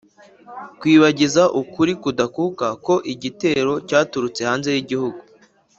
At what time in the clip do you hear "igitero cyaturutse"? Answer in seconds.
3.13-4.41